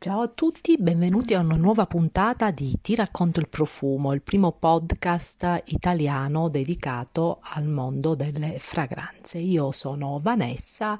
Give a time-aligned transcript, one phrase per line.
[0.00, 4.52] Ciao a tutti, benvenuti a una nuova puntata di Ti racconto il profumo, il primo
[4.52, 9.38] podcast italiano dedicato al mondo delle fragranze.
[9.38, 10.96] Io sono Vanessa,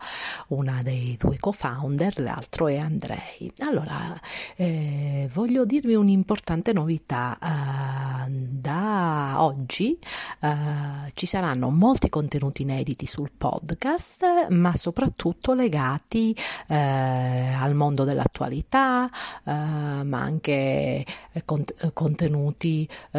[0.48, 3.52] una dei due co-founder, l'altro è Andrei.
[3.58, 4.20] Allora,
[4.56, 7.38] eh, voglio dirvi un'importante novità.
[7.40, 9.96] Uh, da oggi
[10.40, 18.86] uh, ci saranno molti contenuti inediti sul podcast, ma soprattutto legati uh, al mondo dell'attualità
[19.04, 23.18] uh, ma anche eh, cont- contenuti uh,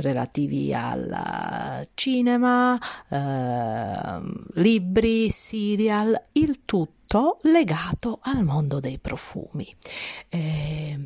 [0.00, 9.66] relativi al cinema, uh, libri, serial, il tutto legato al mondo dei profumi.
[10.28, 10.98] Eh,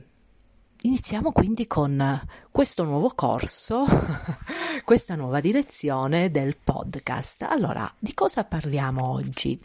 [0.87, 2.21] Iniziamo quindi con
[2.53, 3.83] questo nuovo corso,
[4.87, 7.43] questa nuova direzione del podcast.
[7.43, 9.61] Allora, di cosa parliamo oggi?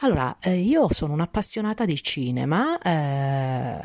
[0.00, 3.80] Allora, eh, io sono un'appassionata di cinema, eh,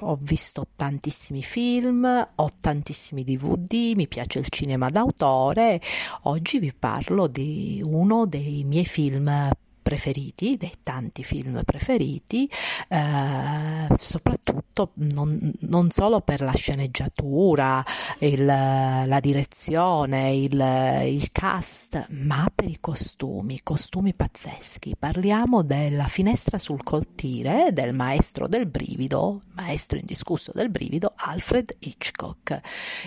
[0.00, 5.80] ho visto tantissimi film, ho tantissimi DVD, mi piace il cinema d'autore.
[6.22, 9.52] Oggi vi parlo di uno dei miei film
[9.92, 12.50] preferiti, dei tanti film preferiti,
[12.88, 17.84] eh, soprattutto non, non, solo per la sceneggiatura,
[18.20, 20.58] il, la direzione, il,
[21.04, 24.96] il, cast, ma per i costumi, costumi pazzeschi.
[24.98, 32.58] Parliamo della finestra sul coltire del maestro del brivido, maestro indiscusso del brivido, Alfred Hitchcock.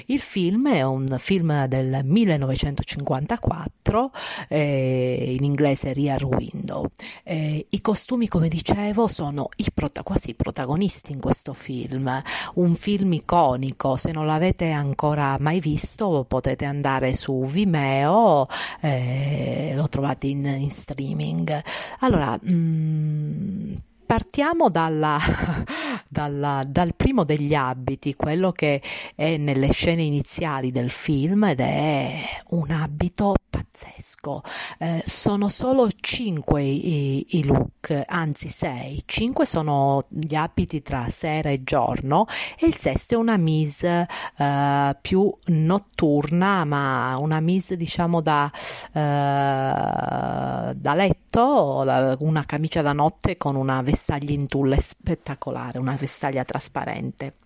[0.05, 4.11] Il film è un film del 1954,
[4.49, 6.89] eh, in inglese Rear Window Window.
[7.23, 12.21] Eh, I costumi, come dicevo, sono i prota- quasi i protagonisti in questo film,
[12.55, 18.47] un film iconico, se non l'avete ancora mai visto potete andare su Vimeo,
[18.81, 21.61] eh, lo trovate in, in streaming.
[21.99, 23.73] Allora, mh, mm,
[24.15, 25.17] Partiamo dalla,
[26.09, 28.81] dalla, dal primo degli abiti, quello che
[29.13, 34.41] è nelle scene iniziali del film ed è un abito pazzesco.
[34.79, 39.03] Eh, sono solo cinque i, i, look, anzi sei.
[39.05, 42.25] Cinque sono gli abiti tra sera e giorno
[42.57, 48.49] e il sesto è una mise eh, più notturna, ma una mise diciamo da,
[48.93, 51.83] eh, da letto,
[52.19, 57.37] una camicia da notte con una vestaglia in tulle spettacolare, una vestaglia trasparente.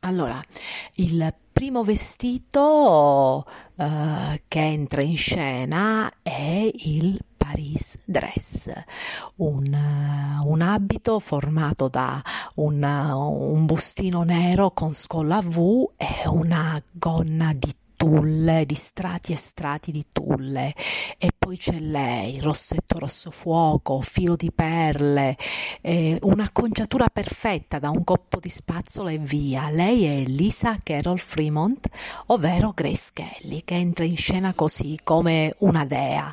[0.00, 0.38] Allora,
[0.96, 8.70] il primo vestito uh, che entra in scena è il Paris Dress,
[9.36, 12.22] un, uh, un abito formato da
[12.56, 19.36] un, un bustino nero con scolla V e una gonna di tulle, di strati e
[19.36, 20.72] strati di tulle
[21.18, 25.36] e poi c'è lei, rossetto rosso fuoco, filo di perle,
[25.80, 29.68] eh, un'acconciatura perfetta da un coppo di spazzola e via.
[29.70, 31.88] Lei è Lisa Carol Fremont,
[32.26, 36.32] ovvero Grace Kelly, che entra in scena così come una dea.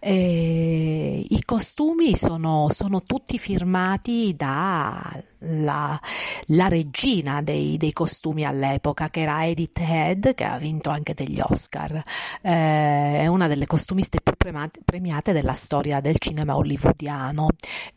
[0.00, 6.00] Eh, I costumi sono, sono tutti firmati da la,
[6.46, 11.40] la regina dei, dei, costumi all'epoca, che era Edith Head, che ha vinto anche degli
[11.40, 12.02] Oscar.
[12.40, 14.32] Eh, è una delle costumiste più
[14.84, 17.48] premiate della storia del cinema hollywoodiano.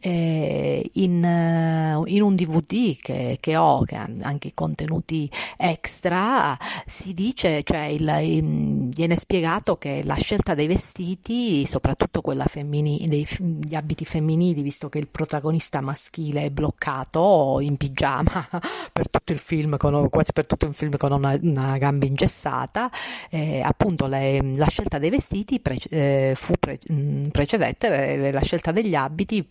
[0.07, 7.61] Eh, in, in, un DVD che, che, ho, che ha anche contenuti extra, si dice,
[7.63, 14.05] cioè il, il, viene spiegato che la scelta dei vestiti, soprattutto quella femminile, degli abiti
[14.05, 18.47] femminili, visto che il protagonista maschile è bloccato, in pigiama
[18.93, 22.89] per tutto il film, con, quasi per tutto il film con una, una gamba ingessata.
[23.29, 28.41] Eh, appunto le, la scelta dei vestiti pre, eh, fu pre, mh, mm, precedette, la
[28.41, 29.43] scelta degli abiti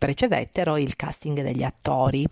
[0.47, 2.27] precedettero il casting degli attori.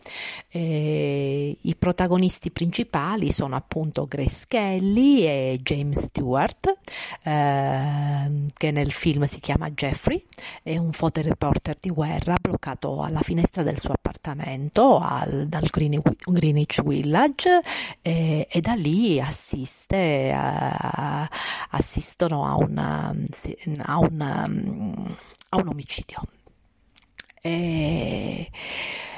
[0.49, 6.79] Eh, I protagonisti principali sono appunto Grace Kelly e James Stewart,
[7.23, 10.25] eh, che nel film si chiama Jeffrey,
[10.63, 17.60] è un fotoreporter di guerra bloccato alla finestra del suo appartamento al dal Greenwich Village
[18.01, 21.28] e, e, da lì assiste a,
[21.71, 23.15] assistono a, una,
[23.83, 26.22] a, una, a un omicidio.
[27.47, 28.47] E,
[29.13, 29.14] Grace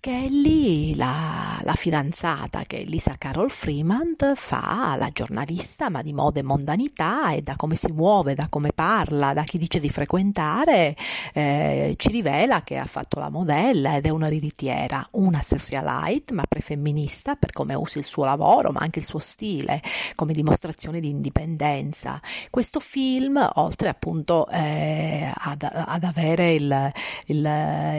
[0.00, 6.42] Kelly, la, la, fidanzata che Lisa Carol Freeman, fa la giornalista, ma di moda e
[6.42, 10.96] mondanità e da come si muove, da come parla, da chi dice di frequentare,
[11.34, 16.44] eh, ci rivela che ha fatto la modella ed è una riditiera, una socialite, ma
[16.48, 19.82] prefemminista per come usa il suo lavoro, ma anche il suo stile,
[20.14, 22.20] come dimostrazione di indipendenza.
[22.48, 26.92] Questo film, oltre appunto eh, ad, ad, avere il,
[27.26, 27.46] il,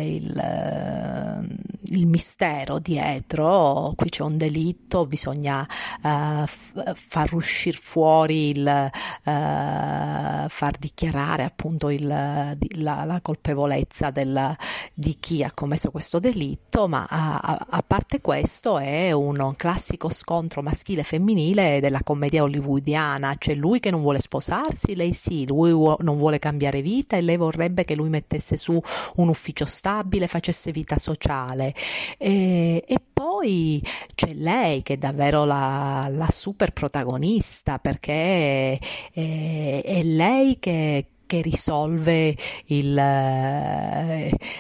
[0.07, 1.59] il
[1.91, 5.67] il mistero dietro, qui c'è un delitto, bisogna
[6.03, 8.91] uh, f- far uscire fuori il
[9.25, 9.29] uh,
[10.47, 12.57] far dichiarare appunto il, la,
[13.03, 14.55] la, colpevolezza del,
[14.93, 20.61] di chi ha commesso questo delitto, ma a, a parte questo è un classico scontro
[20.61, 25.71] maschile e femminile della commedia hollywoodiana, c'è lui che non vuole sposarsi, lei sì, lui
[25.71, 28.79] non vuole cambiare vita e lei vorrebbe che lui mettesse su
[29.15, 31.40] un ufficio stabile, facesse vita sociale.
[32.17, 33.81] E, e poi
[34.15, 38.77] c'è lei che è davvero la, la super protagonista perché
[39.13, 42.36] è, è lei che, che risolve
[42.66, 42.94] il,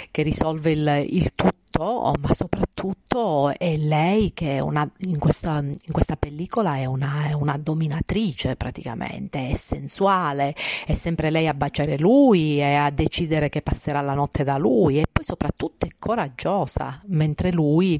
[0.09, 5.57] che risolve il, il tutto Oh, ma soprattutto è lei che è una, in, questa,
[5.59, 10.53] in questa pellicola è una, è una, dominatrice praticamente, è sensuale,
[10.85, 14.99] è sempre lei a baciare lui e a decidere che passerà la notte da lui
[14.99, 17.99] e poi soprattutto è coraggiosa, mentre lui,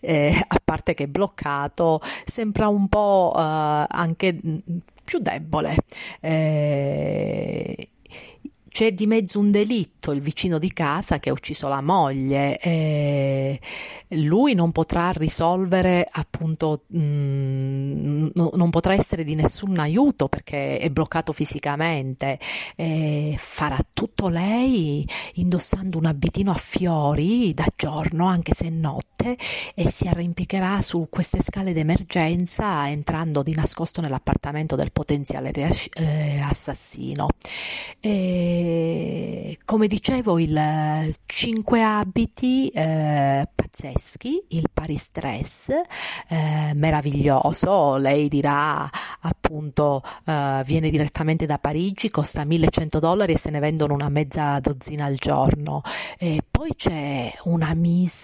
[0.00, 4.36] eh, a parte che è bloccato, sembra un po' eh, anche
[5.04, 5.76] più debole.
[6.20, 7.88] Eh,
[8.72, 13.60] c'è di mezzo un delitto, il vicino di casa che ha ucciso la moglie, e
[14.08, 20.88] lui non potrà risolvere appunto, mh, mm, non potrà essere di nessun aiuto perché è
[20.90, 22.38] bloccato fisicamente,
[22.74, 29.36] e farà tutto lei indossando un abitino a fiori da giorno anche se notte
[29.74, 37.28] e si arrampicherà su queste scale d'emergenza entrando di nascosto nell'appartamento del potenziale eh, assassino.
[38.00, 38.61] E
[39.64, 45.70] come dicevo, il 5 abiti eh, pazzeschi, il Paris Stress
[46.28, 48.88] eh, meraviglioso, lei dirà
[49.20, 54.58] appunto eh, viene direttamente da Parigi, costa 1100 dollari e se ne vendono una mezza
[54.60, 55.82] dozzina al giorno.
[56.18, 58.22] E poi c'è una Miss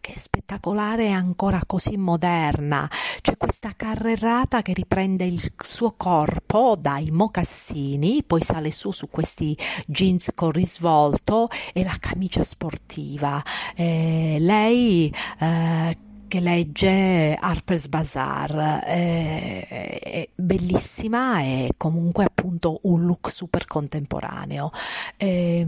[0.00, 2.86] che è spettacolare e ancora così moderna,
[3.22, 9.56] c'è questa carrerata che riprende il suo corpo dai mocassini, poi sale su su questi
[9.86, 13.42] jeans con risvolto e la camicia sportiva.
[13.74, 15.98] Eh, lei eh,
[16.28, 24.70] che legge Harper's Bazaar, eh, è bellissima e comunque appunto un look super contemporaneo.
[25.16, 25.66] Eh,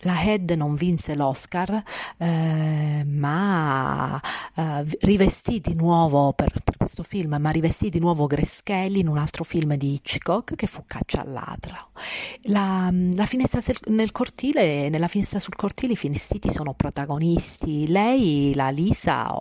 [0.00, 1.82] la Head non vinse l'Oscar,
[2.18, 4.20] eh, ma
[4.54, 9.18] eh, rivestì di nuovo per, per, questo film, ma rivestì di nuovo Greschelli in un
[9.18, 11.90] altro film di Hitchcock che fu Caccia al ladro.
[12.42, 17.88] La, la finestra nel cortile, nella finestra sul cortile i vestiti sono protagonisti.
[17.88, 19.34] Lei, la Lisa,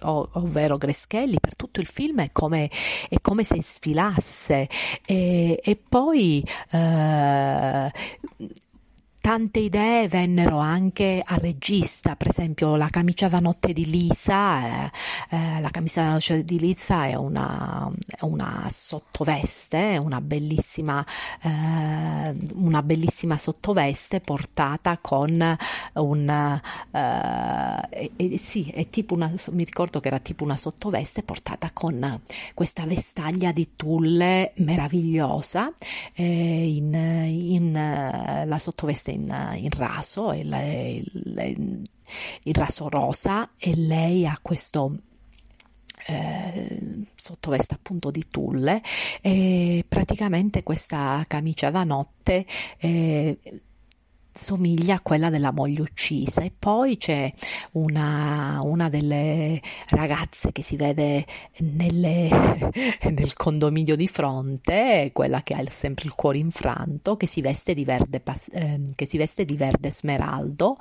[0.00, 2.70] ovvero Greschelli per tutto il film è come,
[3.08, 4.68] è come se sfilasse
[5.06, 7.90] e, e poi eh,
[9.22, 14.90] tante idee vennero anche al regista, per esempio la camicia da notte di Lisa, eh,
[15.30, 17.88] eh, la camicia da notte di Lisa è una,
[18.22, 21.06] una sottoveste, una bellissima,
[21.40, 25.56] eh, una bellissima sottoveste portata con
[25.92, 26.60] un,
[26.90, 32.20] eh, sì, è tipo una, mi ricordo che era tipo una sottoveste portata con
[32.54, 35.72] questa vestaglia di tulle meravigliosa
[36.12, 41.82] eh, in, in la sottoveste in, in raso, il, il,
[42.42, 44.96] il, raso rosa e lei ha questo
[46.06, 48.82] eh, sottoveste appunto di tulle
[49.20, 52.44] e praticamente questa camicia da notte
[52.78, 53.38] eh,
[54.32, 56.42] somiglia a quella della moglie uccisa.
[56.42, 57.30] E poi c'è
[57.72, 61.24] una, una delle ragazze che si vede
[61.58, 62.28] nelle,
[63.10, 67.84] nel condominio di fronte, quella che ha sempre il cuore infranto, che si veste di
[67.84, 68.22] verde,
[68.52, 68.80] eh,
[69.16, 70.76] veste di verde smeraldo,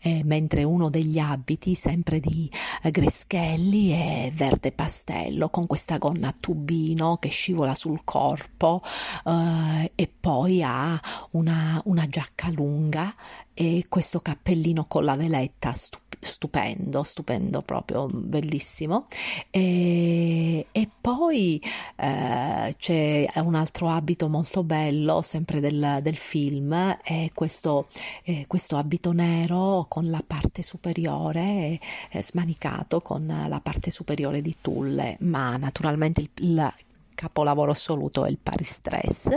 [0.00, 2.50] eh, mentre uno degli abiti, sempre di
[2.82, 8.82] eh, Greschelli, è verde pastello, con questa gonna a tubino che scivola sul corpo
[9.24, 11.00] eh, e poi ha
[11.32, 13.14] una, una giacca lunga lunga
[13.52, 15.72] e questo cappellino con la veletta
[16.18, 19.06] stupendo, stupendo proprio, bellissimo.
[19.50, 21.62] E, e poi
[21.96, 27.88] eh, c'è un altro abito molto bello, sempre del, del film, è questo,
[28.24, 31.78] eh, questo, abito nero con la parte superiore
[32.10, 36.74] eh, smanicato con la parte superiore di tulle, ma naturalmente il, il
[37.16, 39.28] capolavoro assoluto è il Paris Dress,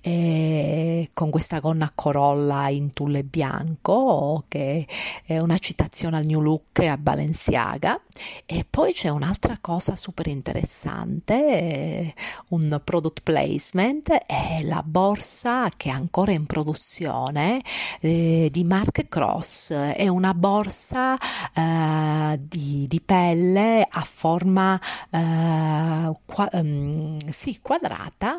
[0.00, 4.86] eh, con questa gonna a corolla in tulle bianco, che
[5.24, 8.00] è una citazione al New Look a Balenciaga.
[8.46, 12.14] E poi c'è un'altra cosa super interessante, eh,
[12.48, 17.60] un product placement, è la borsa che è ancora in produzione
[18.00, 19.72] eh, di Mark Cross.
[19.72, 21.18] È una borsa
[21.54, 24.80] eh, di, di, pelle a forma
[25.10, 28.38] eh, qua, um, sì, quadrata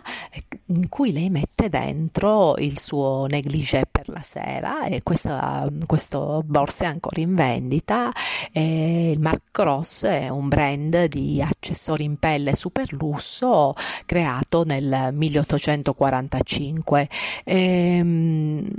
[0.67, 6.85] in cui lei mette dentro il suo negligé per la sera e questa, questo borsa
[6.85, 8.11] è ancora in vendita.
[8.51, 13.73] E il Mark Cross è un brand di accessori in pelle super lusso
[14.05, 17.09] creato nel 1845.
[17.43, 18.69] Ehm,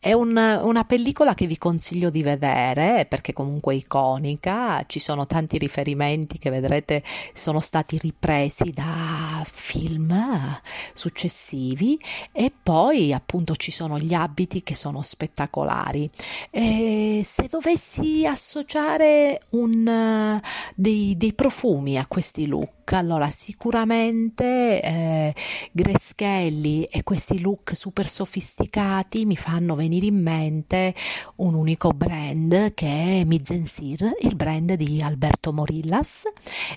[0.00, 5.26] è un, una pellicola che vi consiglio di vedere perché comunque è iconica, ci sono
[5.26, 7.02] tanti riferimenti che vedrete
[7.32, 10.60] sono stati ripresi da film
[10.92, 11.98] successivi
[12.32, 16.08] e poi appunto ci sono gli abiti che sono spettacolari.
[16.50, 20.40] E se dovessi associare un,
[20.74, 25.34] dei, dei profumi a questi look, allora sicuramente eh,
[25.72, 30.94] Greschelli e questi look super sofisticati mi fanno venire in mente
[31.36, 36.24] un unico brand che è Mizensir, il brand di Alberto Morillas.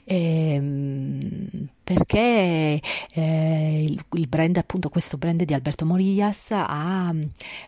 [0.06, 2.82] Ehm, perché
[3.14, 7.22] eh, il, il, brand, appunto, questo brand di Alberto Morillas ha mm,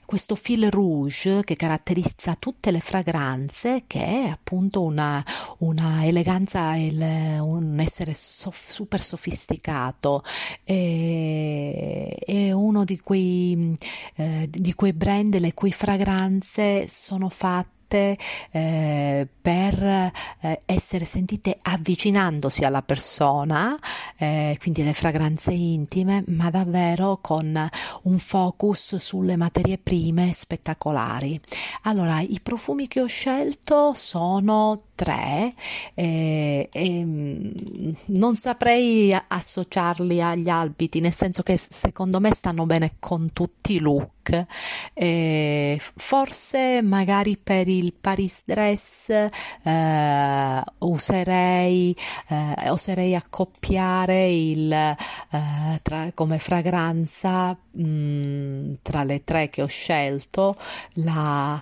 [0.05, 5.23] questo fil rouge che caratterizza tutte le fragranze, che è appunto una,
[5.59, 7.01] una eleganza, il,
[7.41, 10.23] un essere sof, super sofisticato.
[10.63, 13.73] E, è uno di quei, mm,
[14.15, 18.17] eh, di quei brand le cui fragranze sono fatte sentite
[18.51, 23.77] eh, per eh, essere sentite avvicinandosi alla persona,
[24.17, 27.69] eh, quindi le fragranze intime, ma davvero con
[28.03, 31.39] un focus sulle materie prime spettacolari.
[31.83, 35.53] Allora, i profumi che ho scelto sono tre
[35.93, 42.93] eh, e mm, non saprei associarli agli albiti, nel senso che secondo me stanno bene
[42.99, 44.45] con tutti i look.
[44.93, 51.95] Eh, forse magari per il Paris dress eh, userei,
[52.27, 60.55] eh, oserei accoppiare il, eh, tra, come fragranza tra le tre che ho scelto
[60.95, 61.61] la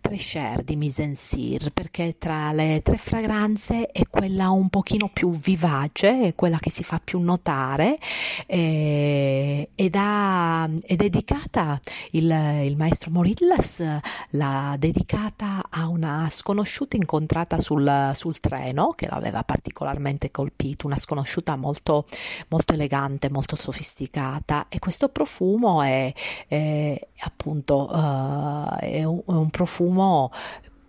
[0.00, 6.34] Treasure di Misensir perché tra le tre fragranze è quella un pochino più vivace, è
[6.36, 7.98] quella che si fa più notare
[8.46, 11.80] eh, ed, ha, è dedicata
[12.12, 12.30] il,
[12.64, 13.82] il maestro Morillas
[14.30, 21.56] l'ha dedicata a una sconosciuta incontrata sul, sul treno che l'aveva particolarmente colpito, una sconosciuta
[21.56, 22.06] molto,
[22.48, 25.47] molto elegante, molto sofisticata e questo profumo
[25.82, 26.12] è,
[26.46, 30.30] è appunto uh, è un, è un profumo profumo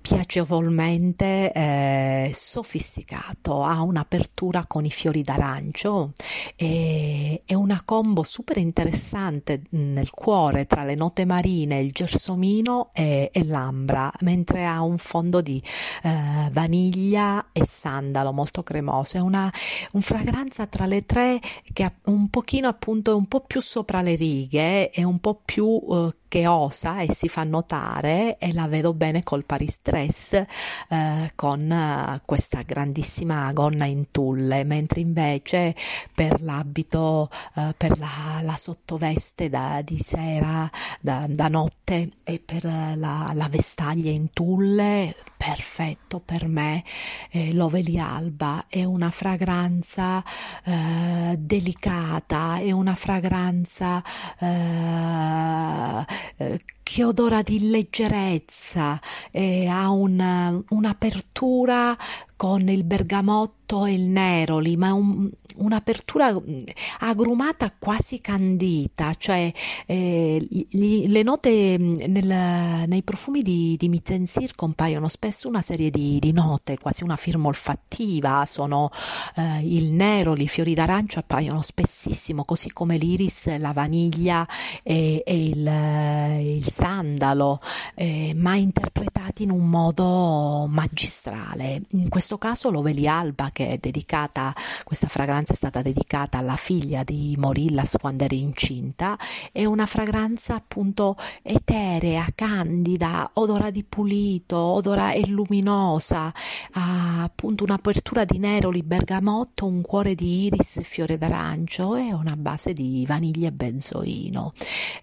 [0.01, 6.13] piacevolmente eh, sofisticato, ha un'apertura con i fiori d'arancio
[6.55, 13.29] e è una combo super interessante nel cuore tra le note marine, il gersomino e,
[13.31, 15.61] e l'ambra, mentre ha un fondo di
[16.03, 19.17] eh, vaniglia e sandalo molto cremoso.
[19.17, 19.51] È una
[19.91, 21.39] un fragranza tra le tre
[21.73, 25.81] che ha un pochino appunto un po' più sopra le righe e un po' più
[25.89, 30.33] eh, che osa e si fa notare e la vedo bene col Paris Dress
[30.87, 35.75] eh, con eh, questa grandissima gonna in tulle, mentre invece
[36.13, 40.69] per l'abito, eh, per la, la, sottoveste da, di sera,
[41.01, 46.83] da, da notte e per la, la, vestaglia in tulle, perfetto per me.
[47.31, 50.21] Eh, L'Oveli Alba è una fragranza
[50.65, 54.03] eh, delicata, è una fragranza
[54.37, 56.05] eh,
[56.35, 61.95] eh, che odora di leggerezza, eh, ha un, un'apertura
[62.35, 66.59] con il bergamotto e il neroli, ma un, un'apertura mm,
[66.99, 69.51] agrumata quasi candita, cioè
[69.85, 75.89] eh, gli, le note mm, nel, nei profumi di, di Mizensir compaiono spesso una serie
[75.89, 78.89] di, di, note, quasi una firma olfattiva, sono
[79.35, 84.47] eh, il neroli, i fiori d'arancio appaiono spessissimo, così come l'iris, la vaniglia
[84.81, 85.67] e, e il,
[86.55, 87.59] il sandalo,
[87.93, 91.81] eh, ma interpretati in un modo magistrale.
[91.91, 94.53] In questo caso l'Oveli Alba, che è dedicata,
[94.85, 99.17] questa fragranza è stata dedicata alla figlia di Morillas quando era incinta,
[99.51, 106.31] è una fragranza appunto eterea, candida, odora di pulito, odora e luminosa,
[106.73, 112.37] ha appunto un'apertura di neroli, bergamotto, un cuore di iris e fiore d'arancio e una
[112.37, 114.53] base di vaniglia e benzoino.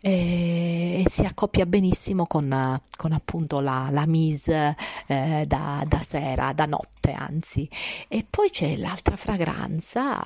[0.01, 6.53] E, e si accoppia benissimo con, con appunto la, la mise eh, da, da sera,
[6.53, 7.69] da notte anzi.
[8.09, 10.21] E poi c'è l'altra fragranza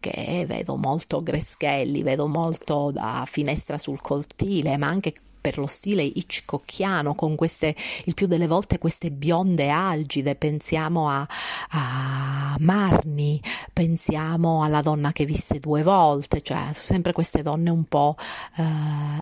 [0.00, 6.02] che vedo molto Greschelli, vedo molto da finestra sul cortile, ma anche per lo stile
[6.02, 11.28] Hitchcockiano, con queste, il più delle volte queste bionde algide, pensiamo a,
[11.70, 18.16] a Marni, pensiamo alla donna che visse due volte, cioè sempre queste donne un po'
[18.56, 18.62] eh,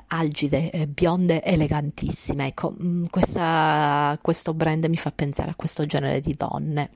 [0.08, 2.48] algide, eh, bionde, elegantissime.
[2.48, 6.90] Ecco, mm, questa, questo brand mi fa pensare a questo genere di donne.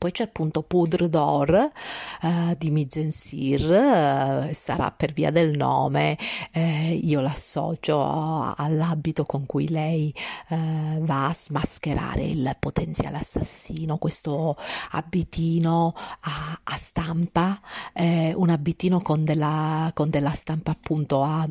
[0.00, 1.50] Poi c'è appunto Poudre d'Or
[2.22, 6.16] eh, di Mizensir, eh, sarà per via del nome,
[6.52, 8.00] eh, io l'associo
[8.56, 10.10] all'abito con cui lei
[10.48, 14.56] eh, va a smascherare il potenziale assassino, questo
[14.92, 17.60] abitino a, a stampa,
[17.92, 21.46] eh, un abitino con della, con della stampa appunto a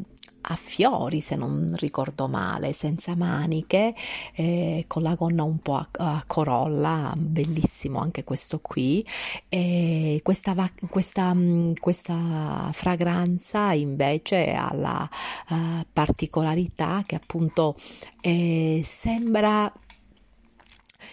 [0.51, 3.93] a fiori, se non ricordo male, senza maniche,
[4.33, 9.05] eh, con la gonna un po' a, a, corolla, bellissimo anche questo qui.
[9.47, 10.55] E questa,
[10.89, 15.09] questa, mm, questa fragranza invece ha la
[15.49, 17.75] uh, particolarità che appunto
[18.21, 19.71] eh, sembra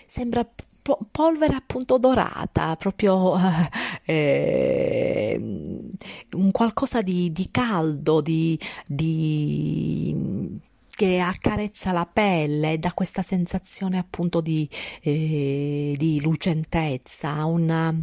[0.07, 0.47] sembra
[1.11, 3.35] polvere appunto dorata, proprio
[4.05, 5.39] eh,
[6.33, 10.61] un qualcosa di, di caldo, di, di
[10.97, 14.67] che accarezza la pelle, dà questa sensazione appunto di,
[15.03, 17.95] eh, di lucentezza, ha, una,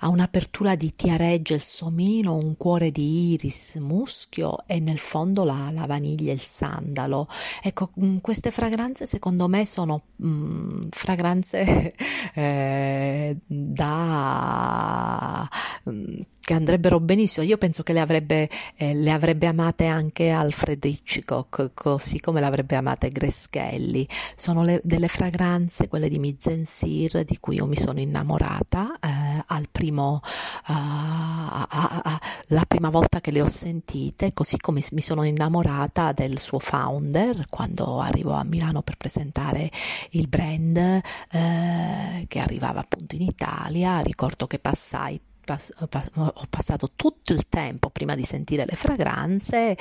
[0.00, 5.68] ha un'apertura di tiareggia il somino, un cuore di iris muschio e nel fondo la,
[5.70, 7.28] la vaniglia e il sandalo.
[7.62, 11.94] Ecco, mm, queste fragranze secondo me sono mh, mm, fragranze
[12.32, 15.46] eh, da
[15.84, 17.44] mh, mm, che andrebbero benissimo.
[17.44, 22.76] Io penso che le avrebbe, eh, le avrebbe amate anche Alfred Hitchcock, così come l'avrebbe
[22.76, 24.06] amate Greschelli.
[24.36, 29.68] Sono le, delle fragranze, quelle di Mizensir, di cui io mi sono innamorata eh, al
[29.70, 35.00] primo, uh, a, a, a, la prima volta che le ho sentite, così come mi
[35.00, 39.70] sono innamorata del suo founder quando arrivò a Milano per presentare
[40.10, 44.00] il brand eh, che arrivava appunto in Italia.
[44.00, 49.74] Ricordo che passai pass- pass- ho passato tutto il tempo prima di sentire le fragranze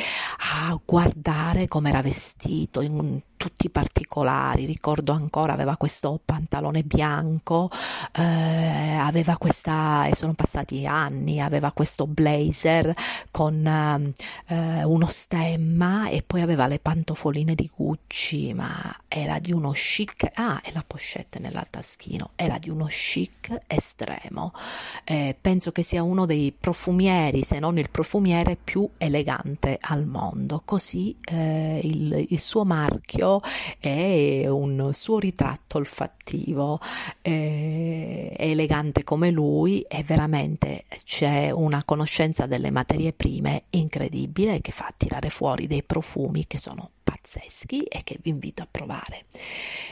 [0.60, 7.70] a guardare come era vestito in tutti i particolari, ricordo ancora aveva questo pantalone bianco,
[8.13, 12.93] eh, aveva questa, e sono passati anni, aveva questo blazer
[13.32, 19.72] con eh, uno stemma e poi aveva le pantofoline di Gucci, ma era di uno
[19.72, 24.52] chic, ah e la pochette nella taschino, era di uno chic estremo.
[25.04, 30.62] Eh, penso che sia uno dei profumieri, se non il profumiere più elegante al mondo,
[30.65, 33.39] così eh, il, il suo marchio
[33.80, 36.80] è un suo ritratto olfattivo,
[37.22, 44.94] è elegante come lui e veramente c'è una conoscenza delle materie prime incredibile che fa
[44.96, 49.24] tirare fuori dei profumi che sono pazzeschi e che vi invito a provare.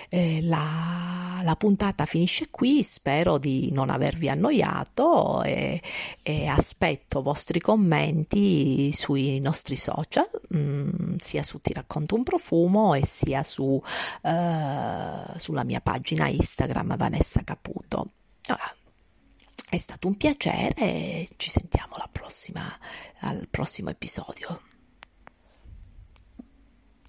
[0.10, 5.82] Eh, la, la, puntata finisce qui, spero di non avervi annoiato e,
[6.22, 12.94] e aspetto vostri commenti sui nostri social, mh, mm, sia su Ti racconto un profumo
[12.94, 18.10] e sia su, uh, sulla mia pagina Instagram Vanessa Caputo.
[18.48, 18.76] Allora,
[19.70, 22.78] è stato un piacere e ci sentiamo prossima,
[23.20, 24.75] al prossimo episodio.